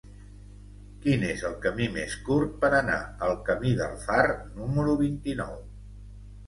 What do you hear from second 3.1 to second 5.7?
al camí del Far número vint-i-nou?